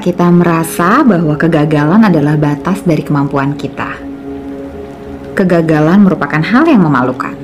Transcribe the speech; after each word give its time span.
kita 0.00 0.32
merasa 0.32 1.04
bahwa 1.04 1.36
kegagalan 1.36 2.08
adalah 2.08 2.40
batas 2.40 2.80
dari 2.80 3.04
kemampuan 3.04 3.52
kita? 3.52 4.00
Kegagalan 5.36 6.08
merupakan 6.08 6.40
hal 6.40 6.64
yang 6.64 6.88
memalukan. 6.88 7.36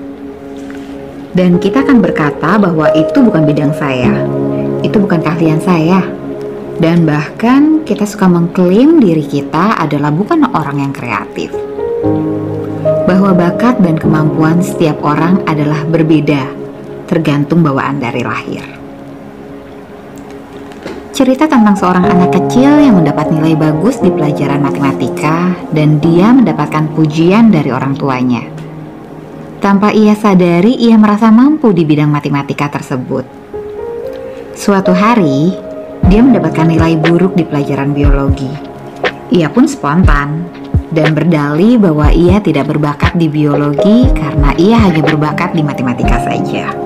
Dan 1.37 1.61
kita 1.61 1.85
akan 1.85 2.01
berkata 2.01 2.57
bahwa 2.57 2.89
itu 2.97 3.21
bukan 3.21 3.45
bidang 3.45 3.77
saya, 3.77 4.25
itu 4.81 4.97
bukan 4.97 5.21
keahlian 5.21 5.61
saya. 5.61 6.01
Dan 6.81 7.05
bahkan 7.05 7.85
kita 7.85 8.09
suka 8.09 8.25
mengklaim 8.25 9.01
diri 9.05 9.25
kita 9.25 9.77
adalah 9.77 10.09
bukan 10.09 10.49
orang 10.57 10.81
yang 10.81 10.93
kreatif. 10.97 11.53
Bahwa 13.05 13.37
bakat 13.37 13.85
dan 13.85 14.01
kemampuan 14.01 14.65
setiap 14.65 15.01
orang 15.05 15.45
adalah 15.45 15.85
berbeda, 15.85 16.49
tergantung 17.05 17.61
bawaan 17.61 18.01
dari 18.01 18.25
lahir. 18.25 18.76
Cerita 21.17 21.49
tentang 21.49 21.73
seorang 21.73 22.13
anak 22.13 22.29
kecil 22.37 22.77
yang 22.77 23.01
mendapat 23.01 23.33
nilai 23.33 23.57
bagus 23.57 23.97
di 24.05 24.13
pelajaran 24.13 24.61
matematika 24.61 25.57
dan 25.73 25.97
dia 25.97 26.29
mendapatkan 26.29 26.93
pujian 26.93 27.49
dari 27.49 27.73
orang 27.73 27.97
tuanya. 27.97 28.45
Tanpa 29.65 29.97
ia 29.97 30.13
sadari, 30.13 30.77
ia 30.77 31.01
merasa 31.01 31.33
mampu 31.33 31.73
di 31.73 31.89
bidang 31.89 32.13
matematika 32.13 32.69
tersebut. 32.69 33.25
Suatu 34.53 34.93
hari, 34.93 35.57
dia 36.05 36.21
mendapatkan 36.21 36.69
nilai 36.69 37.01
buruk 37.01 37.33
di 37.33 37.49
pelajaran 37.49 37.97
biologi. 37.97 38.53
Ia 39.33 39.49
pun 39.49 39.65
spontan 39.65 40.45
dan 40.93 41.17
berdalih 41.17 41.81
bahwa 41.81 42.13
ia 42.13 42.45
tidak 42.45 42.69
berbakat 42.69 43.17
di 43.17 43.33
biologi 43.33 44.13
karena 44.13 44.53
ia 44.61 44.77
hanya 44.85 45.01
berbakat 45.01 45.57
di 45.57 45.65
matematika 45.65 46.21
saja. 46.29 46.77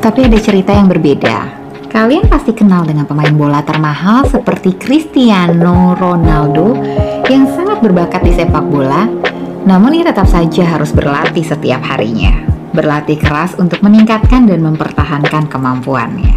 Tapi 0.00 0.24
ada 0.24 0.40
cerita 0.40 0.72
yang 0.72 0.88
berbeda 0.88 1.65
Kalian 1.96 2.28
pasti 2.28 2.52
kenal 2.52 2.84
dengan 2.84 3.08
pemain 3.08 3.32
bola 3.32 3.64
termahal 3.64 4.28
seperti 4.28 4.76
Cristiano 4.76 5.96
Ronaldo 5.96 6.76
yang 7.24 7.48
sangat 7.48 7.80
berbakat 7.80 8.20
di 8.20 8.36
sepak 8.36 8.68
bola, 8.68 9.08
namun 9.64 9.96
ia 9.96 10.04
tetap 10.04 10.28
saja 10.28 10.76
harus 10.76 10.92
berlatih 10.92 11.40
setiap 11.40 11.80
harinya. 11.88 12.36
Berlatih 12.76 13.16
keras 13.16 13.56
untuk 13.56 13.80
meningkatkan 13.80 14.44
dan 14.44 14.60
mempertahankan 14.60 15.48
kemampuannya. 15.48 16.36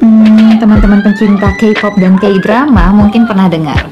Hmm, 0.00 0.56
teman-teman 0.56 1.04
pencinta 1.04 1.52
K-pop 1.60 2.00
dan 2.00 2.16
K-drama 2.16 2.88
mungkin 2.96 3.28
pernah 3.28 3.52
dengar 3.52 3.84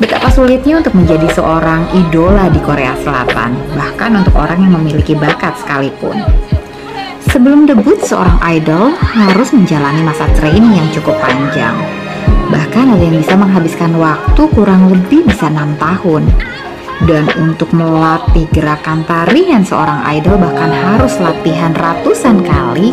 betapa 0.00 0.32
sulitnya 0.32 0.80
untuk 0.80 0.96
menjadi 0.96 1.28
seorang 1.28 1.84
idola 1.92 2.48
di 2.48 2.56
Korea 2.64 2.96
Selatan, 3.04 3.52
bahkan 3.76 4.16
untuk 4.16 4.32
orang 4.32 4.64
yang 4.64 4.80
memiliki 4.80 5.12
bakat 5.12 5.60
sekalipun. 5.60 6.16
Sebelum 7.28 7.68
debut, 7.68 8.00
seorang 8.00 8.40
idol 8.48 8.96
harus 8.96 9.52
menjalani 9.52 10.00
masa 10.00 10.24
training 10.40 10.72
yang 10.72 10.88
cukup 10.96 11.20
panjang. 11.20 11.76
Bahkan 12.48 12.96
ada 12.96 13.04
yang 13.04 13.20
bisa 13.20 13.36
menghabiskan 13.36 13.92
waktu 14.00 14.42
kurang 14.56 14.88
lebih 14.88 15.28
bisa 15.28 15.52
enam 15.52 15.76
tahun. 15.76 16.24
Dan 17.04 17.28
untuk 17.40 17.72
melatih 17.76 18.44
gerakan 18.52 19.04
tarian 19.08 19.64
seorang 19.64 20.04
idol 20.16 20.36
bahkan 20.36 20.68
harus 20.68 21.16
latihan 21.16 21.72
ratusan 21.72 22.44
kali 22.44 22.92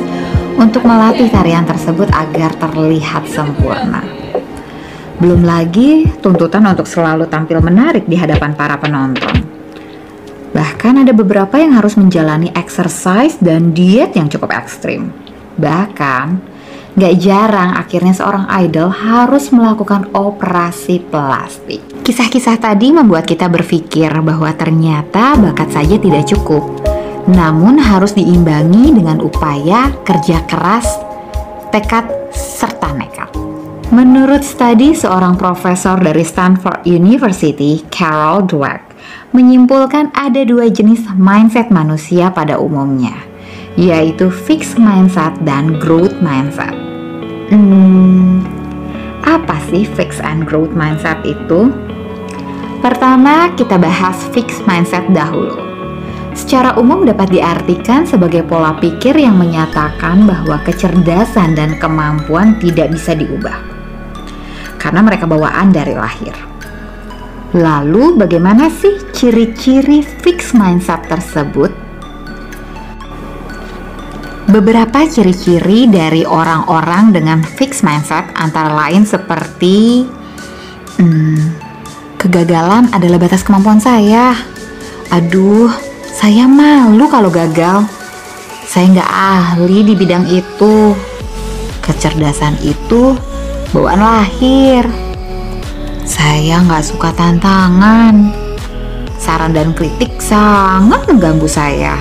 untuk 0.55 0.83
melatih 0.87 1.27
tarian 1.27 1.67
tersebut 1.67 2.07
agar 2.15 2.55
terlihat 2.55 3.27
sempurna. 3.27 4.03
Belum 5.17 5.41
lagi 5.41 6.05
tuntutan 6.21 6.63
untuk 6.67 6.85
selalu 6.85 7.25
tampil 7.25 7.59
menarik 7.59 8.05
di 8.05 8.15
hadapan 8.15 8.53
para 8.53 8.77
penonton. 8.77 9.33
Bahkan 10.55 11.03
ada 11.05 11.13
beberapa 11.13 11.59
yang 11.59 11.75
harus 11.75 11.99
menjalani 11.99 12.46
exercise 12.67 13.39
dan 13.39 13.71
diet 13.71 14.11
yang 14.19 14.27
cukup 14.27 14.51
ekstrim. 14.51 15.15
Bahkan, 15.55 16.25
gak 16.99 17.15
jarang 17.23 17.79
akhirnya 17.79 18.11
seorang 18.11 18.43
idol 18.67 18.91
harus 18.91 19.55
melakukan 19.55 20.11
operasi 20.11 20.99
plastik. 21.07 21.79
Kisah-kisah 22.03 22.59
tadi 22.59 22.91
membuat 22.91 23.23
kita 23.23 23.47
berpikir 23.47 24.11
bahwa 24.19 24.51
ternyata 24.51 25.39
bakat 25.39 25.71
saja 25.71 25.95
tidak 25.95 26.27
cukup, 26.27 26.67
namun 27.31 27.79
harus 27.79 28.11
diimbangi 28.11 28.91
dengan 28.91 29.23
upaya, 29.23 29.95
kerja 30.03 30.43
keras, 30.43 30.87
tekad, 31.71 32.03
serta 32.35 32.91
nekat. 32.95 33.31
Menurut 33.87 34.43
studi 34.43 34.91
seorang 34.91 35.39
profesor 35.39 35.95
dari 35.95 36.23
Stanford 36.23 36.83
University, 36.83 37.87
Carol 37.87 38.43
Dweck, 38.43 38.86
menyimpulkan 39.35 40.11
ada 40.15 40.41
dua 40.47 40.71
jenis 40.71 41.03
mindset 41.15 41.67
manusia 41.69 42.31
pada 42.31 42.57
umumnya, 42.57 43.13
yaitu 43.75 44.31
fixed 44.31 44.79
mindset 44.79 45.35
dan 45.43 45.75
growth 45.77 46.15
mindset. 46.23 46.73
Hmm, 47.47 48.43
apa 49.23 49.59
sih 49.71 49.83
fixed 49.83 50.23
and 50.23 50.47
growth 50.47 50.71
mindset 50.71 51.19
itu? 51.27 51.71
Pertama, 52.79 53.51
kita 53.57 53.75
bahas 53.75 54.15
fixed 54.31 54.63
mindset 54.63 55.03
dahulu. 55.11 55.67
Secara 56.37 56.77
umum 56.77 57.01
dapat 57.01 57.33
diartikan 57.33 58.05
sebagai 58.05 58.45
pola 58.45 58.77
pikir 58.77 59.17
yang 59.17 59.41
menyatakan 59.41 60.29
bahwa 60.29 60.61
kecerdasan 60.61 61.57
dan 61.57 61.81
kemampuan 61.81 62.61
tidak 62.61 62.93
bisa 62.93 63.17
diubah. 63.17 63.57
Karena 64.77 65.01
mereka 65.01 65.25
bawaan 65.25 65.73
dari 65.73 65.97
lahir. 65.97 66.37
Lalu 67.57 68.21
bagaimana 68.21 68.69
sih 68.69 69.01
ciri-ciri 69.17 70.05
fixed 70.05 70.53
mindset 70.53 71.01
tersebut? 71.09 71.73
Beberapa 74.45 75.01
ciri-ciri 75.09 75.89
dari 75.89 76.21
orang-orang 76.21 77.17
dengan 77.17 77.41
fixed 77.41 77.81
mindset 77.81 78.29
antara 78.37 78.69
lain 78.69 79.09
seperti 79.09 80.05
hmm, 81.01 81.41
kegagalan 82.21 82.93
adalah 82.93 83.17
batas 83.17 83.41
kemampuan 83.41 83.81
saya. 83.81 84.37
Aduh, 85.09 85.73
saya 86.13 86.45
malu 86.45 87.09
kalau 87.09 87.33
gagal. 87.33 87.89
Saya 88.69 89.01
nggak 89.01 89.11
ahli 89.17 89.81
di 89.81 89.93
bidang 89.97 90.29
itu. 90.29 90.93
Kecerdasan 91.81 92.53
itu 92.61 93.17
bawaan 93.73 93.97
lahir 93.97 95.06
saya 96.07 96.63
nggak 96.63 96.87
suka 96.87 97.11
tantangan. 97.11 98.31
Saran 99.19 99.51
dan 99.51 99.75
kritik 99.75 100.23
sangat 100.23 101.03
mengganggu 101.03 101.45
saya. 101.45 101.99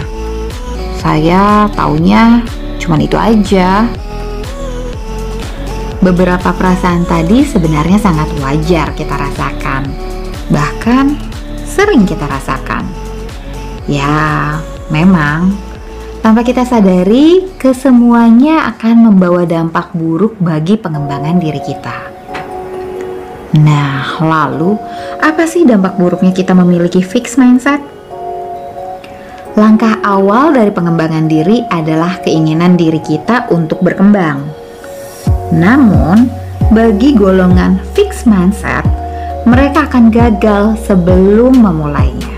Saya 1.03 1.67
taunya 1.75 2.47
cuman 2.79 3.03
itu 3.03 3.19
aja. 3.19 3.91
Beberapa 5.99 6.55
perasaan 6.55 7.03
tadi 7.03 7.43
sebenarnya 7.43 7.99
sangat 7.99 8.31
wajar 8.39 8.95
kita 8.95 9.19
rasakan. 9.19 9.91
Bahkan 10.55 11.07
sering 11.67 12.07
kita 12.07 12.31
rasakan. 12.31 12.87
Ya, 13.91 14.59
memang 14.87 15.51
tanpa 16.23 16.47
kita 16.47 16.63
sadari, 16.63 17.51
kesemuanya 17.59 18.71
akan 18.71 19.11
membawa 19.11 19.43
dampak 19.43 19.91
buruk 19.95 20.39
bagi 20.39 20.79
pengembangan 20.79 21.43
diri 21.43 21.63
kita. 21.63 22.16
Nah, 23.57 24.21
lalu 24.21 24.77
apa 25.25 25.49
sih 25.49 25.65
dampak 25.65 25.97
buruknya 25.97 26.37
kita 26.37 26.53
memiliki 26.53 27.01
fixed 27.01 27.41
mindset? 27.41 27.81
Langkah 29.57 29.97
awal 30.05 30.53
dari 30.53 30.69
pengembangan 30.69 31.25
diri 31.25 31.65
adalah 31.73 32.21
keinginan 32.21 32.77
diri 32.77 33.01
kita 33.01 33.49
untuk 33.49 33.81
berkembang. 33.81 34.45
Namun, 35.57 36.29
bagi 36.69 37.17
golongan 37.17 37.81
fixed 37.97 38.29
mindset, 38.29 38.85
mereka 39.49 39.89
akan 39.89 40.13
gagal 40.13 40.77
sebelum 40.85 41.57
memulainya. 41.57 42.37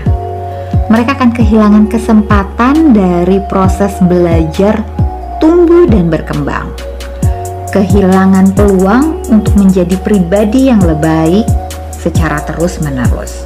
Mereka 0.87 1.19
akan 1.19 1.35
kehilangan 1.35 1.85
kesempatan 1.91 2.95
dari 2.95 3.43
proses 3.51 3.91
belajar, 4.07 4.79
tumbuh, 5.43 5.83
dan 5.83 6.07
berkembang 6.07 6.88
kehilangan 7.69 8.57
peluang 8.57 9.21
untuk 9.29 9.53
menjadi 9.57 9.95
pribadi 10.01 10.73
yang 10.73 10.81
lebih 10.81 11.01
baik 11.05 11.47
secara 11.93 12.41
terus-menerus. 12.43 13.45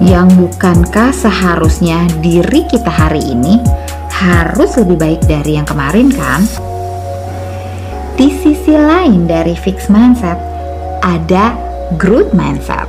Yang 0.00 0.32
bukankah 0.38 1.12
seharusnya 1.12 2.08
diri 2.24 2.64
kita 2.70 2.88
hari 2.88 3.20
ini 3.20 3.60
harus 4.08 4.78
lebih 4.80 4.96
baik 4.96 5.20
dari 5.28 5.60
yang 5.60 5.68
kemarin 5.68 6.08
kan? 6.08 6.40
Di 8.16 8.32
sisi 8.40 8.72
lain 8.72 9.28
dari 9.28 9.52
fixed 9.56 9.92
mindset, 9.92 10.40
ada 11.04 11.52
growth 12.00 12.32
mindset. 12.32 12.88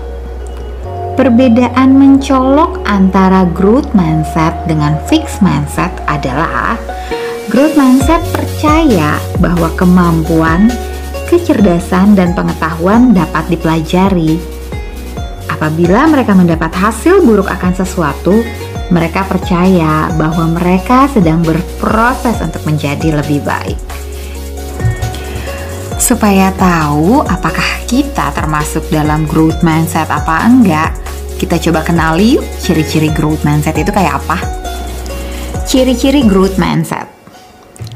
Perbedaan 1.19 1.91
mencolok 1.95 2.83
antara 2.87 3.43
growth 3.51 3.91
mindset 3.91 4.55
dengan 4.67 4.95
fixed 5.11 5.43
mindset 5.43 5.91
adalah 6.07 6.79
Growth 7.49 7.73
mindset 7.73 8.21
percaya 8.29 9.17
bahwa 9.41 9.73
kemampuan, 9.73 10.69
kecerdasan, 11.25 12.13
dan 12.13 12.38
pengetahuan 12.38 13.17
dapat 13.17 13.49
dipelajari. 13.49 14.38
Apabila 15.49 16.05
mereka 16.05 16.38
mendapat 16.38 16.69
hasil 16.75 17.25
buruk 17.25 17.49
akan 17.49 17.73
sesuatu, 17.73 18.45
mereka 18.93 19.25
percaya 19.25 20.11
bahwa 20.19 20.53
mereka 20.53 21.09
sedang 21.09 21.41
berproses 21.41 22.38
untuk 22.43 22.61
menjadi 22.67 23.23
lebih 23.23 23.41
baik. 23.41 23.79
Supaya 26.01 26.51
tahu 26.57 27.23
apakah 27.23 27.85
kita 27.88 28.33
termasuk 28.33 28.83
dalam 28.91 29.25
growth 29.29 29.63
mindset 29.63 30.09
apa 30.09 30.43
enggak, 30.43 30.91
kita 31.39 31.57
coba 31.57 31.81
kenali 31.85 32.41
ciri-ciri 32.61 33.09
growth 33.13 33.41
mindset 33.41 33.77
itu 33.77 33.89
kayak 33.89 34.19
apa. 34.19 34.38
Ciri-ciri 35.67 36.25
growth 36.25 36.59
mindset. 36.59 37.10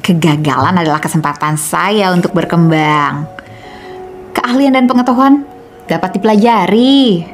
Kegagalan 0.06 0.78
adalah 0.78 1.02
kesempatan 1.02 1.58
saya 1.58 2.14
untuk 2.14 2.30
berkembang. 2.38 3.26
Keahlian 4.38 4.78
dan 4.78 4.86
pengetahuan 4.86 5.42
dapat 5.90 6.22
dipelajari. 6.22 7.26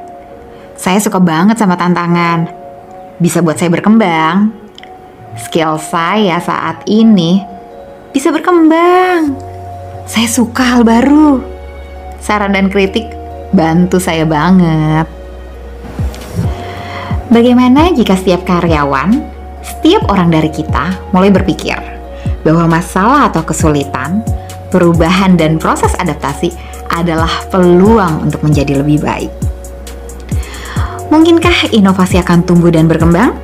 Saya 0.80 1.04
suka 1.04 1.20
banget 1.20 1.60
sama 1.60 1.76
tantangan. 1.76 2.48
Bisa 3.20 3.44
buat 3.44 3.60
saya 3.60 3.76
berkembang. 3.76 4.56
Skill 5.36 5.84
saya 5.84 6.40
saat 6.40 6.88
ini 6.88 7.44
bisa 8.16 8.32
berkembang 8.32 9.36
saya 10.08 10.32
suka 10.32 10.64
hal 10.64 10.88
baru. 10.88 11.44
Saran 12.24 12.56
dan 12.56 12.72
kritik 12.72 13.12
bantu 13.52 14.00
saya 14.00 14.24
banget. 14.24 15.12
Bagaimana 17.28 17.92
jika 17.92 18.16
setiap 18.16 18.48
karyawan, 18.48 19.12
setiap 19.60 20.08
orang 20.08 20.32
dari 20.32 20.48
kita 20.48 21.12
mulai 21.12 21.36
berpikir 21.36 21.91
bahwa 22.42 22.78
masalah 22.80 23.30
atau 23.30 23.46
kesulitan, 23.46 24.22
perubahan 24.72 25.36
dan 25.38 25.60
proses 25.62 25.94
adaptasi 26.00 26.54
adalah 26.92 27.30
peluang 27.50 28.28
untuk 28.28 28.44
menjadi 28.44 28.80
lebih 28.82 29.04
baik. 29.04 29.32
Mungkinkah 31.12 31.76
inovasi 31.76 32.24
akan 32.24 32.48
tumbuh 32.48 32.72
dan 32.72 32.88
berkembang? 32.88 33.36